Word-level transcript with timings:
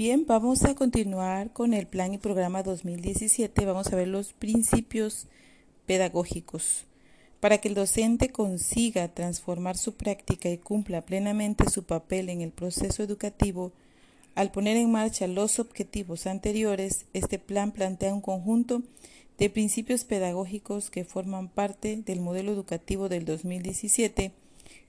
Bien, 0.00 0.24
vamos 0.26 0.64
a 0.64 0.74
continuar 0.74 1.52
con 1.52 1.74
el 1.74 1.86
plan 1.86 2.14
y 2.14 2.16
programa 2.16 2.62
2017. 2.62 3.66
Vamos 3.66 3.92
a 3.92 3.96
ver 3.96 4.08
los 4.08 4.32
principios 4.32 5.26
pedagógicos. 5.84 6.86
Para 7.38 7.58
que 7.58 7.68
el 7.68 7.74
docente 7.74 8.30
consiga 8.30 9.08
transformar 9.08 9.76
su 9.76 9.96
práctica 9.96 10.48
y 10.48 10.56
cumpla 10.56 11.02
plenamente 11.02 11.68
su 11.68 11.82
papel 11.84 12.30
en 12.30 12.40
el 12.40 12.50
proceso 12.50 13.02
educativo, 13.02 13.72
al 14.34 14.50
poner 14.50 14.78
en 14.78 14.90
marcha 14.90 15.26
los 15.26 15.58
objetivos 15.58 16.26
anteriores, 16.26 17.04
este 17.12 17.38
plan 17.38 17.70
plantea 17.70 18.14
un 18.14 18.22
conjunto 18.22 18.82
de 19.36 19.50
principios 19.50 20.04
pedagógicos 20.04 20.88
que 20.88 21.04
forman 21.04 21.48
parte 21.48 21.98
del 21.98 22.20
modelo 22.20 22.52
educativo 22.52 23.10
del 23.10 23.26
2017 23.26 24.32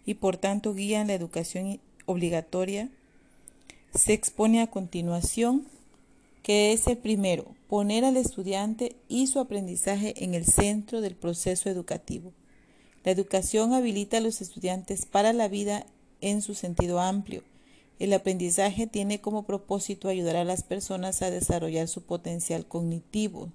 y 0.05 0.14
por 0.14 0.38
tanto 0.38 0.73
guían 0.73 1.07
la 1.07 1.16
educación 1.16 1.82
obligatoria 2.05 2.89
se 3.94 4.14
expone 4.14 4.62
a 4.62 4.68
continuación 4.68 5.66
que 6.43 6.74
es 6.74 6.88
el 6.88 6.97
primero, 6.97 7.56
poner 7.68 8.04
al 8.04 8.18
estudiante 8.18 8.96
y 9.07 9.28
su 9.28 9.39
aprendizaje 9.39 10.24
en 10.24 10.34
el 10.34 10.46
centro 10.46 11.02
del 11.02 11.15
proceso 11.15 11.70
educativo. 11.70 12.34
La 13.04 13.12
educación 13.12 13.74
habilita 13.74 14.18
a 14.18 14.21
los 14.21 14.42
estudiantes 14.42 15.06
para 15.06 15.34
la 15.34 15.48
vida 15.48 15.86
en 16.20 16.42
su 16.42 16.56
sentido 16.56 17.00
amplio. 17.00 17.43
El 18.00 18.14
aprendizaje 18.14 18.88
tiene 18.88 19.21
como 19.21 19.43
propósito 19.43 20.07
ayudar 20.07 20.36
a 20.36 20.43
las 20.43 20.64
personas 20.64 21.21
a 21.21 21.29
desarrollar 21.29 21.87
su 21.87 22.01
potencial 22.01 22.65
cognitivo. 22.65 23.50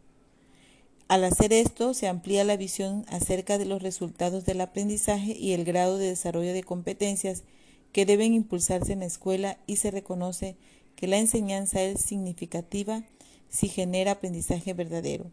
Al 1.08 1.24
hacer 1.24 1.52
esto, 1.52 1.94
se 1.94 2.08
amplía 2.08 2.44
la 2.44 2.56
visión 2.56 3.04
acerca 3.08 3.58
de 3.58 3.64
los 3.64 3.82
resultados 3.82 4.44
del 4.44 4.60
aprendizaje 4.60 5.36
y 5.36 5.52
el 5.52 5.64
grado 5.64 5.98
de 5.98 6.06
desarrollo 6.06 6.52
de 6.52 6.64
competencias 6.64 7.42
que 7.92 8.06
deben 8.06 8.34
impulsarse 8.34 8.92
en 8.92 9.00
la 9.00 9.06
escuela 9.06 9.58
y 9.66 9.76
se 9.76 9.90
reconoce 9.90 10.56
que 10.96 11.06
la 11.06 11.18
enseñanza 11.18 11.82
es 11.82 12.00
significativa 12.00 13.04
si 13.48 13.68
genera 13.68 14.12
aprendizaje 14.12 14.72
verdadero. 14.72 15.30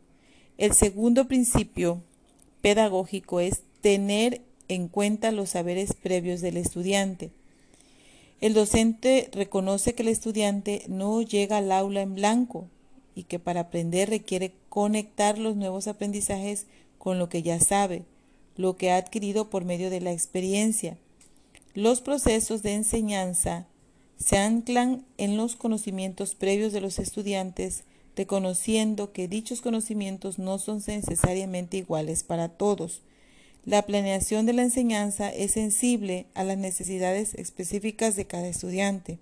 El 0.57 0.73
segundo 0.73 1.27
principio 1.27 2.01
pedagógico 2.61 3.39
es 3.39 3.63
tener 3.81 4.41
en 4.67 4.87
cuenta 4.87 5.31
los 5.31 5.49
saberes 5.51 5.93
previos 5.93 6.41
del 6.41 6.57
estudiante. 6.57 7.31
El 8.39 8.53
docente 8.53 9.29
reconoce 9.31 9.93
que 9.93 10.03
el 10.03 10.09
estudiante 10.09 10.83
no 10.87 11.21
llega 11.21 11.57
al 11.57 11.71
aula 11.71 12.01
en 12.01 12.15
blanco 12.15 12.67
y 13.15 13.23
que 13.23 13.39
para 13.39 13.61
aprender 13.61 14.09
requiere 14.09 14.53
conectar 14.69 15.37
los 15.37 15.55
nuevos 15.55 15.87
aprendizajes 15.87 16.65
con 16.97 17.19
lo 17.19 17.29
que 17.29 17.41
ya 17.41 17.59
sabe, 17.59 18.03
lo 18.55 18.75
que 18.75 18.91
ha 18.91 18.97
adquirido 18.97 19.49
por 19.49 19.65
medio 19.65 19.89
de 19.89 20.01
la 20.01 20.11
experiencia. 20.11 20.97
Los 21.75 22.01
procesos 22.01 22.61
de 22.61 22.73
enseñanza 22.73 23.65
se 24.17 24.37
anclan 24.37 25.03
en 25.17 25.37
los 25.37 25.55
conocimientos 25.55 26.35
previos 26.35 26.71
de 26.71 26.81
los 26.81 26.99
estudiantes, 26.99 27.83
reconociendo 28.15 29.11
que 29.11 29.27
dichos 29.27 29.61
conocimientos 29.61 30.37
no 30.37 30.59
son 30.59 30.83
necesariamente 30.85 31.77
iguales 31.77 32.23
para 32.23 32.47
todos. 32.47 33.01
La 33.65 33.81
planeación 33.87 34.45
de 34.45 34.53
la 34.53 34.61
enseñanza 34.61 35.29
es 35.29 35.53
sensible 35.53 36.27
a 36.35 36.43
las 36.43 36.59
necesidades 36.59 37.33
específicas 37.33 38.15
de 38.15 38.25
cada 38.25 38.47
estudiante. 38.47 39.17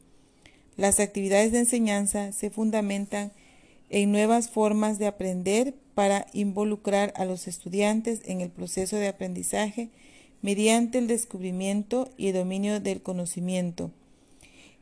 Las 0.75 0.99
actividades 0.99 1.53
de 1.53 1.59
enseñanza 1.59 2.33
se 2.33 2.49
fundamentan 2.49 3.31
en 3.89 4.11
nuevas 4.11 4.49
formas 4.49 4.99
de 4.99 5.07
aprender 5.07 5.73
para 5.95 6.27
involucrar 6.33 7.13
a 7.16 7.23
los 7.23 7.47
estudiantes 7.47 8.22
en 8.25 8.41
el 8.41 8.49
proceso 8.49 8.97
de 8.97 9.07
aprendizaje 9.07 9.89
mediante 10.42 10.97
el 10.97 11.08
descubrimiento 11.08 12.09
y 12.17 12.31
dominio 12.31 12.80
del 12.80 13.02
conocimiento. 13.02 13.92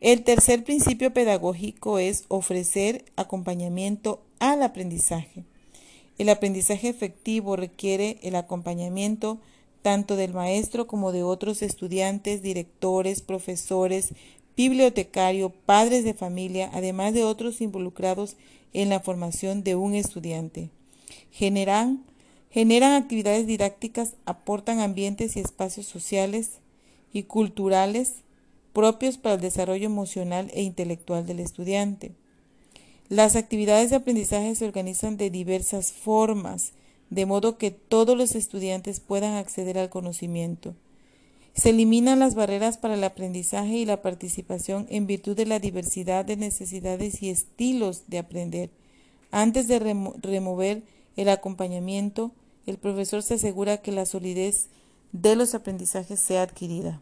El 0.01 0.23
tercer 0.23 0.63
principio 0.63 1.13
pedagógico 1.13 1.99
es 1.99 2.23
ofrecer 2.29 3.03
acompañamiento 3.17 4.21
al 4.39 4.63
aprendizaje. 4.63 5.43
El 6.17 6.29
aprendizaje 6.29 6.89
efectivo 6.89 7.55
requiere 7.55 8.17
el 8.23 8.35
acompañamiento 8.35 9.39
tanto 9.81 10.15
del 10.15 10.33
maestro 10.33 10.87
como 10.87 11.11
de 11.11 11.23
otros 11.23 11.61
estudiantes, 11.61 12.41
directores, 12.41 13.21
profesores, 13.21 14.13
bibliotecario, 14.55 15.51
padres 15.65 16.03
de 16.03 16.13
familia, 16.13 16.69
además 16.73 17.13
de 17.13 17.23
otros 17.23 17.61
involucrados 17.61 18.35
en 18.73 18.89
la 18.89 18.99
formación 18.99 19.63
de 19.63 19.75
un 19.75 19.95
estudiante. 19.95 20.69
Generan 21.31 22.03
Generan 22.51 22.93
actividades 22.93 23.45
didácticas, 23.45 24.15
aportan 24.25 24.79
ambientes 24.79 25.35
y 25.35 25.39
espacios 25.39 25.85
sociales 25.85 26.59
y 27.13 27.23
culturales 27.23 28.15
propios 28.73 29.17
para 29.17 29.35
el 29.35 29.41
desarrollo 29.41 29.85
emocional 29.85 30.49
e 30.53 30.63
intelectual 30.63 31.25
del 31.25 31.39
estudiante. 31.39 32.11
Las 33.07 33.35
actividades 33.35 33.89
de 33.89 33.97
aprendizaje 33.97 34.53
se 34.55 34.65
organizan 34.65 35.17
de 35.17 35.29
diversas 35.29 35.91
formas, 35.91 36.73
de 37.09 37.25
modo 37.25 37.57
que 37.57 37.71
todos 37.71 38.15
los 38.15 38.35
estudiantes 38.35 38.99
puedan 38.99 39.35
acceder 39.35 39.77
al 39.77 39.89
conocimiento. 39.89 40.75
Se 41.55 41.71
eliminan 41.71 42.19
las 42.19 42.35
barreras 42.35 42.77
para 42.77 42.93
el 42.93 43.03
aprendizaje 43.03 43.77
y 43.77 43.85
la 43.85 44.01
participación 44.01 44.85
en 44.89 45.07
virtud 45.07 45.35
de 45.35 45.47
la 45.47 45.59
diversidad 45.59 46.23
de 46.23 46.37
necesidades 46.37 47.21
y 47.23 47.29
estilos 47.29 48.03
de 48.07 48.19
aprender. 48.19 48.69
Antes 49.31 49.67
de 49.67 49.79
remover 49.79 50.83
el 51.19 51.27
acompañamiento, 51.27 52.31
el 52.65 52.77
profesor 52.77 53.23
se 53.23 53.33
asegura 53.33 53.81
que 53.81 53.91
la 53.91 54.05
solidez 54.05 54.67
de 55.11 55.35
los 55.35 55.53
aprendizajes 55.53 56.17
sea 56.21 56.43
adquirida. 56.43 57.01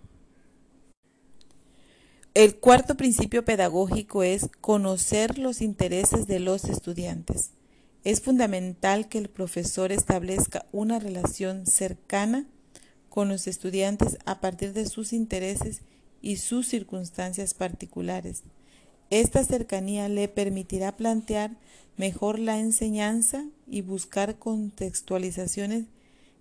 El 2.34 2.58
cuarto 2.60 2.98
principio 2.98 3.46
pedagógico 3.46 4.24
es 4.24 4.50
conocer 4.60 5.38
los 5.38 5.62
intereses 5.62 6.26
de 6.26 6.40
los 6.40 6.66
estudiantes. 6.66 7.52
Es 8.04 8.22
fundamental 8.22 9.08
que 9.08 9.20
el 9.20 9.30
profesor 9.30 9.92
establezca 9.92 10.66
una 10.72 10.98
relación 10.98 11.68
cercana 11.68 12.48
con 13.10 13.30
los 13.30 13.46
estudiantes 13.46 14.18
a 14.26 14.42
partir 14.42 14.74
de 14.74 14.88
sus 14.88 15.14
intereses 15.14 15.82
y 16.24 16.38
sus 16.38 16.68
circunstancias 16.68 17.54
particulares. 17.54 18.42
Esta 19.10 19.44
cercanía 19.44 20.10
le 20.10 20.28
permitirá 20.28 20.96
plantear 20.98 21.52
mejor 21.96 22.40
la 22.40 22.60
enseñanza 22.60 23.46
y 23.66 23.82
buscar 23.82 24.38
contextualizaciones 24.38 25.86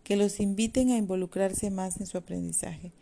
que 0.03 0.17
los 0.17 0.41
inviten 0.41 0.91
a 0.91 0.99
involucrarse 0.99 1.71
más 1.71 2.01
en 2.01 2.07
su 2.07 2.19
aprendizaje. 2.19 2.93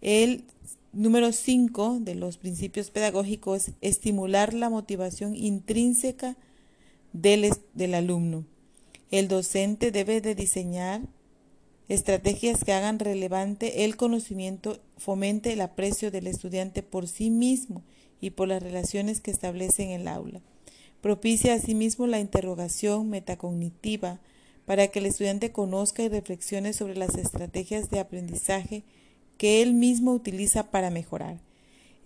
El 0.00 0.44
número 0.92 1.32
5 1.32 1.98
de 2.00 2.14
los 2.14 2.36
principios 2.36 2.90
pedagógicos 2.90 3.68
es 3.68 3.74
estimular 3.80 4.54
la 4.54 4.70
motivación 4.70 5.34
intrínseca 5.34 6.36
del, 7.12 7.50
del 7.74 7.94
alumno. 7.94 8.44
El 9.10 9.28
docente 9.28 9.90
debe 9.90 10.20
de 10.20 10.34
diseñar 10.34 11.00
estrategias 11.88 12.64
que 12.64 12.72
hagan 12.72 12.98
relevante 12.98 13.84
el 13.84 13.96
conocimiento, 13.96 14.80
fomente 14.96 15.52
el 15.52 15.60
aprecio 15.60 16.10
del 16.10 16.26
estudiante 16.26 16.82
por 16.82 17.08
sí 17.08 17.30
mismo 17.30 17.82
y 18.20 18.30
por 18.30 18.48
las 18.48 18.62
relaciones 18.62 19.20
que 19.20 19.30
establece 19.30 19.82
en 19.82 19.90
el 19.90 20.08
aula. 20.08 20.40
Propicia 21.00 21.54
asimismo 21.54 22.06
la 22.06 22.20
interrogación 22.20 23.10
metacognitiva 23.10 24.20
para 24.64 24.88
que 24.88 25.00
el 25.00 25.06
estudiante 25.06 25.52
conozca 25.52 26.02
y 26.02 26.08
reflexione 26.08 26.72
sobre 26.72 26.96
las 26.96 27.16
estrategias 27.16 27.90
de 27.90 28.00
aprendizaje 28.00 28.84
que 29.36 29.60
él 29.60 29.74
mismo 29.74 30.12
utiliza 30.12 30.70
para 30.70 30.90
mejorar. 30.90 31.40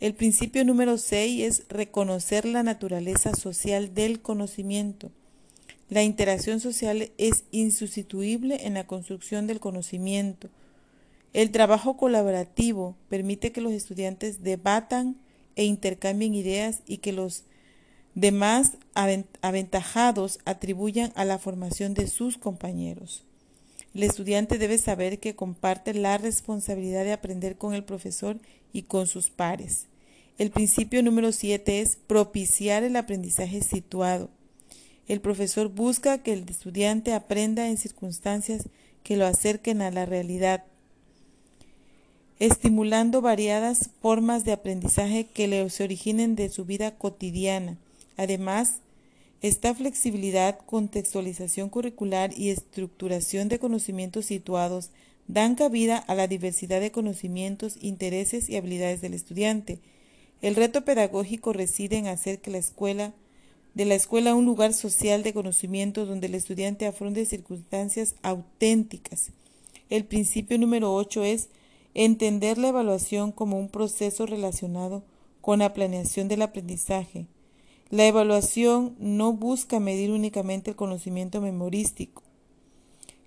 El 0.01 0.15
principio 0.15 0.65
número 0.65 0.99
6 0.99 1.43
es 1.43 1.69
reconocer 1.69 2.45
la 2.45 2.63
naturaleza 2.63 3.35
social 3.35 3.95
del 3.95 4.21
conocimiento. 4.21 5.11
La 5.91 6.03
interacción 6.03 6.61
social 6.61 7.11
es 7.17 7.45
insustituible 7.51 8.67
en 8.67 8.75
la 8.75 8.87
construcción 8.87 9.47
del 9.47 9.59
conocimiento. 9.59 10.51
El 11.33 11.51
trabajo 11.51 11.97
colaborativo 11.97 12.97
permite 13.09 13.53
que 13.53 13.63
los 13.63 13.73
estudiantes 13.73 14.43
debatan 14.43 15.17
e 15.57 15.65
intercambien 15.65 16.35
ideas 16.35 16.83
y 16.87 16.99
que 16.99 17.13
los 17.13 17.45
demás 18.15 18.73
aventajados 19.41 20.41
atribuyan 20.45 21.13
a 21.15 21.25
la 21.25 21.39
formación 21.39 21.95
de 21.95 22.07
sus 22.07 22.37
compañeros. 22.37 23.25
El 23.95 24.03
estudiante 24.03 24.59
debe 24.59 24.77
saber 24.77 25.19
que 25.19 25.35
comparte 25.35 25.95
la 25.95 26.19
responsabilidad 26.19 27.05
de 27.05 27.13
aprender 27.13 27.57
con 27.57 27.75
el 27.75 27.85
profesor 27.85 28.39
y 28.73 28.83
con 28.83 29.07
sus 29.07 29.31
pares. 29.31 29.87
El 30.37 30.51
principio 30.51 31.03
número 31.03 31.33
7 31.33 31.81
es 31.81 31.97
propiciar 31.97 32.83
el 32.83 32.97
aprendizaje 32.97 33.63
situado. 33.63 34.31
El 35.09 35.21
profesor 35.21 35.71
busca 35.71 36.19
que 36.19 36.35
el 36.35 36.49
estudiante 36.49 37.15
aprenda 37.15 37.69
en 37.69 37.79
circunstancias 37.79 38.69
que 39.03 39.17
lo 39.17 39.27
acerquen 39.27 39.81
a 39.81 39.91
la 39.91 40.05
realidad, 40.05 40.65
estimulando 42.39 43.23
variadas 43.23 43.91
formas 44.03 44.45
de 44.45 44.53
aprendizaje 44.53 45.25
que 45.25 45.49
le 45.49 45.69
se 45.71 45.83
originen 45.83 46.37
de 46.37 46.51
su 46.51 46.67
vida 46.67 46.95
cotidiana. 46.95 47.79
Además, 48.19 48.81
esta 49.41 49.75
flexibilidad, 49.75 50.59
contextualización 50.67 51.71
curricular 51.71 52.37
y 52.37 52.51
estructuración 52.51 53.49
de 53.49 53.59
conocimientos 53.59 54.27
situados 54.27 54.91
dan 55.27 55.55
cabida 55.55 55.97
a 55.97 56.15
la 56.15 56.27
diversidad 56.27 56.81
de 56.81 56.91
conocimientos, 56.91 57.79
intereses 57.81 58.49
y 58.49 58.57
habilidades 58.57 59.01
del 59.01 59.15
estudiante. 59.15 59.79
El 60.43 60.55
reto 60.55 60.85
pedagógico 60.85 61.53
reside 61.53 61.97
en 61.97 62.09
hacer 62.09 62.41
que 62.41 62.51
la 62.51 62.59
escuela 62.59 63.15
de 63.79 63.85
la 63.85 63.95
escuela 63.95 64.35
un 64.35 64.45
lugar 64.45 64.75
social 64.75 65.23
de 65.23 65.33
conocimiento 65.33 66.05
donde 66.05 66.27
el 66.27 66.35
estudiante 66.35 66.89
afronte 66.89 67.25
circunstancias 67.25 68.17
auténticas. 68.23 69.31
El 69.89 70.05
principio 70.05 70.59
número 70.59 70.93
8 70.93 71.23
es 71.23 71.49
entender 71.95 72.59
la 72.59 72.71
evaluación 72.71 73.31
como 73.31 73.57
un 73.57 73.69
proceso 73.69 74.27
relacionado 74.27 75.05
con 75.41 75.61
la 75.61 75.75
planeación 75.75 76.27
del 76.27 76.43
aprendizaje. 76.43 77.29
La 77.89 78.05
evaluación 78.05 78.97
no 78.99 79.33
busca 79.33 79.79
medir 79.79 80.11
únicamente 80.11 80.71
el 80.71 80.77
conocimiento 80.77 81.41
memorístico. 81.41 82.25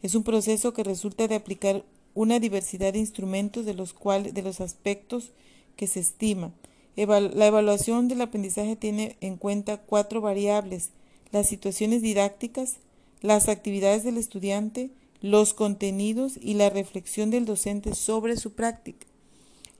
Es 0.04 0.16
un 0.16 0.24
proceso 0.24 0.74
que 0.74 0.84
resulta 0.84 1.30
de 1.30 1.36
aplicar 1.36 1.86
una 2.14 2.42
diversidad 2.42 2.92
de 2.92 3.00
instrumentos 3.00 3.66
de 3.66 3.74
los 3.74 3.94
cuales 3.94 4.34
de 4.34 4.42
los 4.42 4.60
aspectos 4.60 5.32
que 5.78 5.88
se 5.88 6.02
estima. 6.02 6.52
La 6.96 7.48
evaluación 7.48 8.08
del 8.08 8.22
aprendizaje 8.22 8.76
tiene 8.76 9.18
en 9.22 9.38
cuenta 9.38 9.78
cuatro 9.78 10.22
variables: 10.22 10.90
las 11.32 11.48
situaciones 11.48 12.02
didácticas, 12.02 12.78
las 13.22 13.50
actividades 13.50 14.04
del 14.04 14.18
estudiante, 14.18 14.92
los 15.22 15.54
contenidos 15.54 16.38
y 16.42 16.56
la 16.56 16.70
reflexión 16.70 17.30
del 17.30 17.46
docente 17.46 17.96
sobre 17.96 18.36
su 18.36 18.54
práctica. 18.54 19.08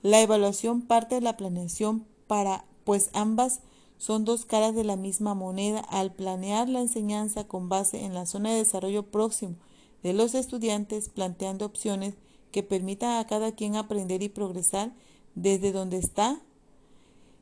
La 0.02 0.20
evaluación 0.20 0.82
parte 0.82 1.16
de 1.16 1.20
la 1.20 1.36
planeación 1.36 2.06
para 2.26 2.64
pues 2.84 3.10
ambas 3.12 3.60
son 3.98 4.24
dos 4.24 4.44
caras 4.44 4.74
de 4.74 4.82
la 4.82 4.96
misma 4.96 5.34
moneda 5.34 5.80
al 5.80 6.12
planear 6.12 6.68
la 6.68 6.80
enseñanza 6.80 7.44
con 7.44 7.68
base 7.68 8.04
en 8.04 8.14
la 8.14 8.26
zona 8.26 8.50
de 8.50 8.56
desarrollo 8.56 9.04
próximo 9.04 9.54
de 10.02 10.12
los 10.12 10.34
estudiantes, 10.34 11.08
planteando 11.08 11.64
opciones 11.64 12.14
que 12.50 12.64
permitan 12.64 13.18
a 13.18 13.26
cada 13.28 13.52
quien 13.52 13.76
aprender 13.76 14.22
y 14.22 14.28
progresar 14.28 14.92
desde 15.36 15.70
donde 15.70 15.98
está. 15.98 16.40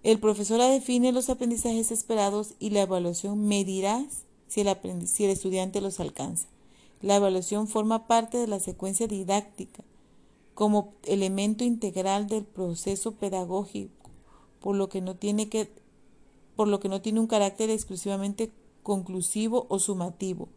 El 0.03 0.19
profesor 0.19 0.61
define 0.61 1.13
los 1.13 1.29
aprendizajes 1.29 1.91
esperados 1.91 2.55
y 2.59 2.71
la 2.71 2.83
evaluación 2.83 3.47
medirá 3.47 4.03
si 4.49 4.63
el, 4.63 5.31
estudiante 5.31 5.83
los 5.83 6.01
alcanza. 6.01 6.49
La 7.03 7.17
evaluación 7.17 7.69
forma 7.69 8.07
parte 8.07 8.39
de 8.39 8.47
la 8.47 8.61
secuencia 8.61 9.07
didáctica 9.07 9.85
como 10.55 10.95
elemento 11.05 11.65
integral 11.65 12.29
del 12.29 12.45
proceso 12.45 13.13
pedagógico, 13.13 14.11
por 14.61 14.75
lo 14.75 14.89
que 14.89 15.03
no 15.03 15.17
tiene 15.17 15.47
un 16.57 17.27
carácter 17.27 17.69
exclusivamente 17.69 18.51
conclusivo 18.83 19.67
o 19.69 19.79
sumativo. 19.79 20.49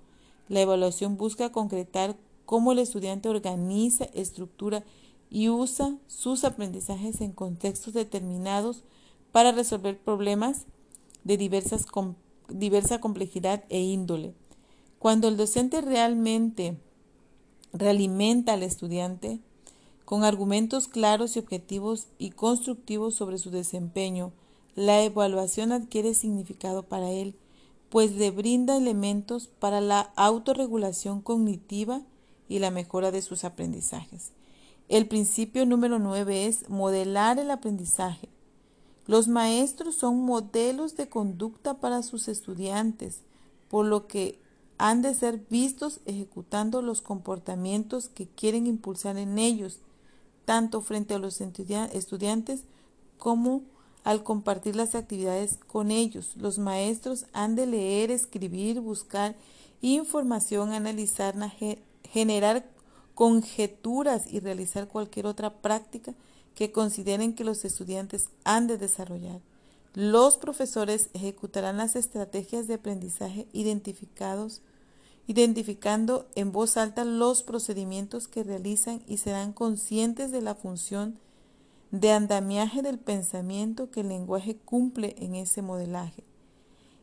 La 0.47 0.61
evaluación 0.61 1.17
busca 1.17 1.51
concretar 1.51 2.15
cómo 2.45 2.71
el 2.71 2.79
estudiante 2.79 3.27
organiza, 3.27 4.05
estructura 4.13 4.83
y 5.29 5.49
usa 5.49 5.97
sus 6.07 6.45
aprendizajes 6.45 7.19
en 7.21 7.31
contextos 7.31 7.93
determinados 7.93 8.83
para 9.33 9.51
resolver 9.51 9.99
problemas 9.99 10.67
de 11.25 11.35
diversas, 11.37 11.85
diversa 12.47 13.01
complejidad 13.01 13.65
e 13.67 13.81
índole. 13.81 14.33
Cuando 14.99 15.27
el 15.27 15.35
docente 15.35 15.81
realmente 15.81 16.77
realimenta 17.73 18.53
al 18.53 18.63
estudiante 18.63 19.39
con 20.05 20.23
argumentos 20.23 20.87
claros 20.87 21.35
y 21.35 21.39
objetivos 21.39 22.07
y 22.19 22.29
constructivos 22.29 23.15
sobre 23.15 23.39
su 23.39 23.49
desempeño, 23.49 24.31
la 24.75 25.01
evaluación 25.01 25.71
adquiere 25.71 26.13
significado 26.13 26.83
para 26.83 27.09
él, 27.09 27.35
pues 27.89 28.11
le 28.13 28.29
brinda 28.29 28.77
elementos 28.77 29.47
para 29.47 29.81
la 29.81 30.11
autorregulación 30.15 31.21
cognitiva 31.21 32.01
y 32.47 32.59
la 32.59 32.69
mejora 32.69 33.11
de 33.11 33.23
sus 33.23 33.43
aprendizajes. 33.45 34.31
El 34.89 35.07
principio 35.07 35.65
número 35.65 35.97
9 35.97 36.45
es 36.45 36.69
modelar 36.69 37.39
el 37.39 37.49
aprendizaje. 37.49 38.32
Los 39.05 39.27
maestros 39.27 39.95
son 39.95 40.21
modelos 40.21 40.95
de 40.95 41.09
conducta 41.09 41.75
para 41.75 42.03
sus 42.03 42.27
estudiantes, 42.27 43.21
por 43.69 43.85
lo 43.85 44.07
que 44.07 44.39
han 44.77 45.01
de 45.01 45.13
ser 45.13 45.41
vistos 45.49 45.99
ejecutando 46.05 46.81
los 46.81 47.01
comportamientos 47.01 48.07
que 48.07 48.27
quieren 48.27 48.65
impulsar 48.65 49.17
en 49.17 49.37
ellos, 49.39 49.79
tanto 50.45 50.81
frente 50.81 51.13
a 51.13 51.19
los 51.19 51.41
estudiantes 51.41 52.63
como 53.17 53.61
al 54.03 54.23
compartir 54.23 54.75
las 54.75 54.95
actividades 54.95 55.59
con 55.67 55.91
ellos. 55.91 56.35
Los 56.35 56.57
maestros 56.57 57.25
han 57.33 57.55
de 57.55 57.65
leer, 57.65 58.11
escribir, 58.11 58.81
buscar 58.81 59.35
información, 59.81 60.71
analizar, 60.71 61.35
generar 62.03 62.65
conjeturas 63.15 64.25
y 64.31 64.39
realizar 64.39 64.87
cualquier 64.87 65.27
otra 65.27 65.61
práctica 65.61 66.13
que 66.55 66.71
consideren 66.71 67.33
que 67.33 67.43
los 67.43 67.65
estudiantes 67.65 68.29
han 68.43 68.67
de 68.67 68.77
desarrollar. 68.77 69.41
Los 69.93 70.37
profesores 70.37 71.09
ejecutarán 71.13 71.77
las 71.77 71.95
estrategias 71.95 72.67
de 72.67 72.75
aprendizaje 72.75 73.47
identificados, 73.53 74.61
identificando 75.27 76.27
en 76.35 76.51
voz 76.51 76.77
alta 76.77 77.05
los 77.05 77.43
procedimientos 77.43 78.27
que 78.27 78.43
realizan 78.43 79.03
y 79.07 79.17
serán 79.17 79.53
conscientes 79.53 80.31
de 80.31 80.41
la 80.41 80.55
función 80.55 81.19
de 81.91 82.11
andamiaje 82.11 82.81
del 82.81 82.97
pensamiento 82.97 83.91
que 83.91 84.01
el 84.01 84.09
lenguaje 84.09 84.57
cumple 84.57 85.15
en 85.19 85.35
ese 85.35 85.61
modelaje. 85.61 86.23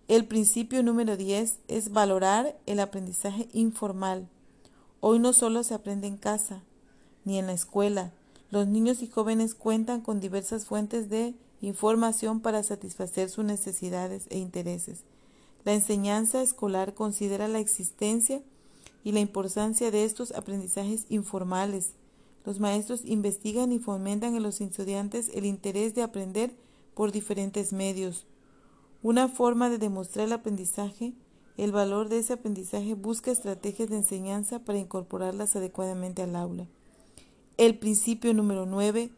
El 0.09 0.27
principio 0.27 0.83
número 0.83 1.17
10 1.17 1.61
es 1.69 1.93
valorar 1.93 2.59
el 2.67 2.81
aprendizaje 2.81 3.49
informal. 3.53 4.29
Hoy 4.99 5.21
no 5.21 5.33
solo 5.33 5.63
se 5.63 5.75
aprende 5.75 6.09
en 6.09 6.17
casa, 6.17 6.65
ni 7.25 7.39
en 7.39 7.47
la 7.47 7.53
escuela. 7.53 8.13
Los 8.51 8.67
niños 8.67 9.03
y 9.03 9.07
jóvenes 9.07 9.55
cuentan 9.55 10.01
con 10.01 10.21
diversas 10.21 10.67
fuentes 10.67 11.09
de 11.09 11.35
información 11.61 12.41
para 12.41 12.63
satisfacer 12.63 13.31
sus 13.31 13.45
necesidades 13.45 14.27
e 14.31 14.39
intereses. 14.39 15.01
La 15.65 15.75
enseñanza 15.75 16.43
escolar 16.43 16.95
considera 16.95 17.49
la 17.49 17.61
existencia 17.61 18.43
y 19.05 19.13
la 19.13 19.21
importancia 19.21 19.91
de 19.91 20.05
estos 20.05 20.33
aprendizajes 20.33 21.07
informales 21.09 21.95
los 22.45 22.59
maestros 22.59 23.03
investigan 23.05 23.71
y 23.73 23.79
fomentan 23.79 24.35
en 24.35 24.43
los 24.43 24.61
estudiantes 24.61 25.31
el 25.35 25.45
interés 25.45 25.95
de 25.95 26.03
aprender 26.03 26.55
por 26.95 27.13
diferentes 27.13 27.73
medios. 27.73 28.27
Una 29.03 29.29
forma 29.29 29.69
de 29.69 29.79
demostrar 29.79 30.27
el 30.27 30.33
aprendizaje, 30.33 31.13
el 31.57 31.73
valor 31.73 32.09
de 32.09 32.19
ese 32.19 32.35
aprendizaje 32.35 32.95
busca 32.95 33.31
estrategias 33.31 33.91
de 33.91 33.97
enseñanza 33.97 34.61
para 34.61 34.79
incorporarlas 34.79 35.57
adecuadamente 35.57 36.23
al 36.23 36.37
aula. 36.37 36.67
El 37.61 37.79
principio 37.79 38.35
número 38.35 38.67
9 38.67 39.11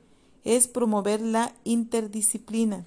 es 0.45 0.69
promover 0.69 1.23
la 1.23 1.55
interdisciplina. 1.65 2.85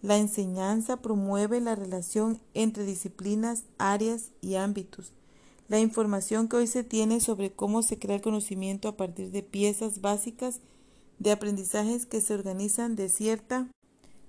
La 0.00 0.16
enseñanza 0.16 1.02
promueve 1.02 1.60
la 1.60 1.74
relación 1.74 2.40
entre 2.54 2.84
disciplinas, 2.84 3.64
áreas 3.78 4.30
y 4.40 4.54
ámbitos 4.54 5.12
la 5.72 5.80
información 5.80 6.48
que 6.48 6.56
hoy 6.56 6.66
se 6.66 6.84
tiene 6.84 7.18
sobre 7.18 7.50
cómo 7.50 7.82
se 7.82 7.98
crea 7.98 8.16
el 8.16 8.20
conocimiento 8.20 8.88
a 8.88 8.96
partir 8.98 9.30
de 9.30 9.42
piezas 9.42 10.02
básicas 10.02 10.60
de 11.18 11.30
aprendizajes 11.30 12.04
que 12.04 12.20
se 12.20 12.34
organizan 12.34 12.94
de 12.94 13.08
cierta, 13.08 13.68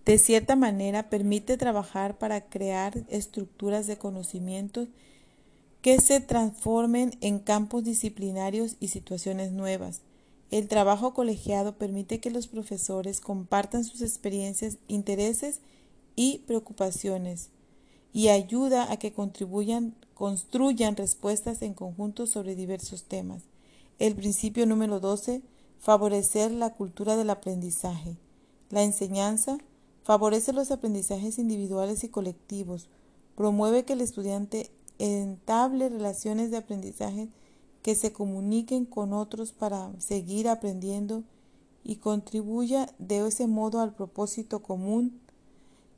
de 0.05 0.19
cierta 0.19 0.55
manera 0.55 1.09
permite 1.09 1.57
trabajar 1.57 2.17
para 2.17 2.45
crear 2.45 3.03
estructuras 3.09 3.87
de 3.87 3.97
conocimiento 3.97 4.87
que 5.81 5.99
se 5.99 6.21
transformen 6.21 7.11
en 7.19 7.39
campos 7.39 7.83
disciplinarios 7.83 8.77
y 8.79 8.87
situaciones 8.87 9.51
nuevas. 9.51 9.99
El 10.51 10.67
trabajo 10.67 11.13
colegiado 11.13 11.77
permite 11.77 12.19
que 12.19 12.31
los 12.31 12.47
profesores 12.47 13.19
compartan 13.19 13.83
sus 13.83 14.01
experiencias, 14.01 14.77
intereses 14.87 15.61
y 16.15 16.39
preocupaciones 16.39 17.49
y 18.13 18.27
ayuda 18.27 18.91
a 18.91 18.97
que 18.97 19.11
contribuyan 19.11 19.95
construyan 20.13 20.95
respuestas 20.95 21.61
en 21.61 21.73
conjunto 21.73 22.27
sobre 22.27 22.55
diversos 22.55 23.03
temas. 23.03 23.43
El 23.99 24.15
principio 24.15 24.65
número 24.65 24.99
12, 24.99 25.41
favorecer 25.79 26.51
la 26.51 26.73
cultura 26.73 27.17
del 27.17 27.29
aprendizaje. 27.29 28.17
La 28.69 28.83
enseñanza 28.83 29.57
favorece 30.03 30.53
los 30.53 30.71
aprendizajes 30.71 31.39
individuales 31.39 32.03
y 32.03 32.09
colectivos, 32.09 32.87
promueve 33.35 33.83
que 33.83 33.93
el 33.93 34.01
estudiante 34.01 34.69
entable 34.99 35.89
relaciones 35.89 36.51
de 36.51 36.57
aprendizaje 36.57 37.29
que 37.83 37.93
se 37.93 38.11
comuniquen 38.11 38.85
con 38.85 39.13
otros 39.13 39.51
para 39.51 39.91
seguir 39.99 40.47
aprendiendo 40.47 41.23
y 41.83 41.97
contribuya 41.97 42.89
de 42.97 43.27
ese 43.27 43.45
modo 43.45 43.81
al 43.81 43.93
propósito 43.93 44.63
común. 44.63 45.19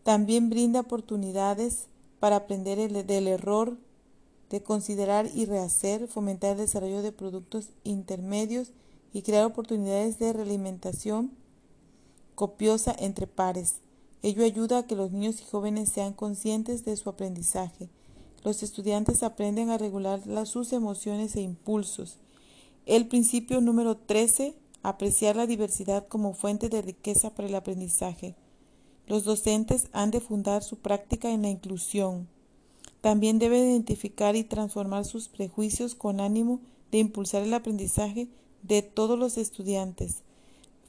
También 0.04 0.50
brinda 0.50 0.82
oportunidades 0.82 1.88
para 2.20 2.38
aprender 2.38 3.06
del 3.06 3.28
error 3.28 3.78
de 4.50 4.64
considerar 4.64 5.30
y 5.34 5.46
rehacer, 5.46 6.08
fomentar 6.08 6.52
el 6.54 6.58
desarrollo 6.58 7.02
de 7.02 7.12
productos 7.12 7.70
intermedios 7.84 8.72
y 9.14 9.22
crear 9.22 9.46
oportunidades 9.46 10.20
de 10.20 10.34
realimentación 10.34 11.32
copiosa 12.34 12.96
entre 12.98 13.28
pares. 13.28 13.76
Ello 14.24 14.44
ayuda 14.44 14.80
a 14.80 14.88
que 14.88 14.96
los 14.96 15.12
niños 15.12 15.40
y 15.40 15.46
jóvenes 15.46 15.90
sean 15.90 16.14
conscientes 16.14 16.84
de 16.84 16.98
su 16.98 17.10
aprendizaje. 17.10 17.90
Los 18.46 18.62
estudiantes 18.62 19.24
aprenden 19.24 19.72
a 19.72 19.80
regular 19.80 20.22
sus 20.46 20.72
emociones 20.72 21.36
e 21.36 21.42
impulsos. 21.42 22.20
El 22.86 23.08
principio 23.08 23.60
número 23.60 23.98
13, 23.98 24.54
apreciar 24.84 25.36
la 25.36 25.48
diversidad 25.48 26.08
como 26.08 26.36
fuente 26.36 26.70
de 26.70 26.84
riqueza 26.84 27.32
para 27.32 27.48
el 27.48 27.56
aprendizaje. 27.56 28.36
Los 29.08 29.24
docentes 29.24 29.88
han 29.94 30.12
de 30.12 30.22
fundar 30.22 30.62
su 30.62 30.78
práctica 30.78 31.32
en 31.32 31.42
la 31.42 31.50
inclusión. 31.50 32.28
También 33.02 33.40
deben 33.40 33.68
identificar 33.68 34.36
y 34.36 34.44
transformar 34.44 35.06
sus 35.06 35.28
prejuicios 35.28 35.96
con 35.96 36.20
ánimo 36.20 36.60
de 36.92 37.00
impulsar 37.00 37.42
el 37.42 37.54
aprendizaje 37.56 38.28
de 38.62 38.84
todos 38.84 39.18
los 39.18 39.40
estudiantes. 39.40 40.22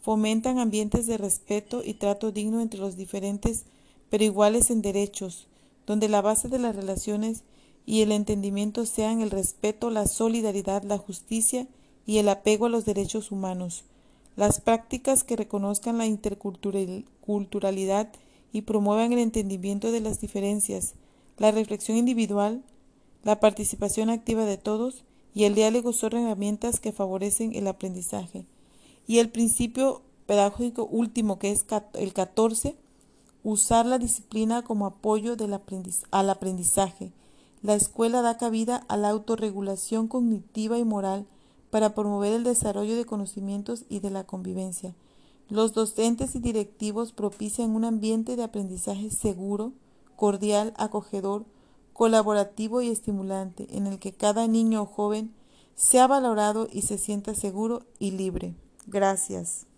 Fomentan 0.03 0.59
ambientes 0.59 1.07
de 1.07 1.17
respeto 1.17 1.83
y 1.83 1.95
trato 1.95 2.33
digno 2.33 2.61
entre 2.61 2.81
los 2.81 2.99
diferentes, 2.99 3.65
pero 4.11 4.25
iguales 4.25 4.71
en 4.71 4.83
derechos, 4.83 5.47
donde 5.87 6.09
la 6.11 6.21
base 6.21 6.49
de 6.49 6.59
las 6.59 6.77
relaciones 6.77 7.45
y 7.87 8.03
el 8.03 8.13
entendimiento 8.13 8.85
sean 8.85 9.23
el 9.23 9.31
respeto, 9.31 9.91
la 9.91 10.07
solidaridad, 10.07 10.83
la 10.83 10.99
justicia 10.99 11.67
y 12.05 12.19
el 12.19 12.29
apego 12.29 12.67
a 12.67 12.69
los 12.69 12.85
derechos 12.85 13.31
humanos. 13.31 13.85
Las 14.35 14.61
prácticas 14.61 15.25
que 15.25 15.37
reconozcan 15.37 15.97
la 15.97 16.07
interculturalidad 16.07 18.11
y 18.53 18.63
promuevan 18.63 19.13
el 19.13 19.21
entendimiento 19.21 19.93
de 19.93 20.01
las 20.01 20.21
diferencias, 20.21 20.95
la 21.39 21.53
reflexión 21.53 21.97
individual, 21.97 22.63
la 23.23 23.41
participación 23.41 24.11
activa 24.11 24.45
de 24.45 24.59
todos 24.59 25.05
y 25.35 25.45
el 25.45 25.55
diálogo 25.55 25.93
son 25.93 26.15
herramientas 26.15 26.81
que 26.81 26.93
favorecen 26.93 27.55
el 27.55 27.67
aprendizaje. 27.67 28.47
Y 29.07 29.19
el 29.19 29.29
principio 29.29 30.03
pedagógico 30.27 30.87
último, 30.87 31.39
que 31.39 31.53
es 31.53 31.65
el 31.95 32.13
14, 32.13 32.75
usar 33.45 33.87
la 33.87 33.99
disciplina 33.99 34.63
como 34.63 34.87
apoyo 34.87 35.37
al 36.11 36.31
aprendizaje. 36.31 37.13
La 37.67 37.75
escuela 37.75 38.23
da 38.23 38.39
cabida 38.39 38.85
a 38.87 38.97
la 38.97 39.09
autorregulación 39.09 40.07
cognitiva 40.07 40.79
y 40.79 40.85
moral 40.85 41.27
para 41.69 41.97
promover 41.97 42.33
el 42.33 42.45
desarrollo 42.45 42.95
de 42.95 43.05
conocimientos 43.05 43.87
y 43.89 43.99
de 43.99 44.11
la 44.11 44.23
convivencia. 44.23 44.95
Los 45.49 45.73
docentes 45.73 46.37
y 46.37 46.39
directivos 46.39 47.11
propician 47.11 47.75
un 47.75 47.85
ambiente 47.85 48.37
de 48.37 48.45
aprendizaje 48.45 49.11
seguro, 49.11 49.73
cordial, 50.15 50.75
acogedor, 50.77 51.45
colaborativo 51.93 52.83
y 52.83 52.89
estimulante, 52.91 53.67
en 53.77 53.89
el 53.89 53.99
que 53.99 54.13
cada 54.13 54.47
niño 54.47 54.83
o 54.83 54.87
joven 54.87 55.35
sea 55.75 56.07
valorado 56.07 56.69
y 56.71 56.83
se 56.83 56.99
sienta 56.99 57.35
seguro 57.35 57.83
y 57.99 58.13
libre. 58.13 58.55
Gracias. 58.87 59.67